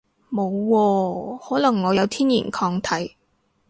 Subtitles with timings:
[0.31, 3.15] 冇喎，可能我有天然抗體